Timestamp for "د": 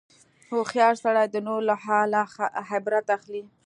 1.29-1.35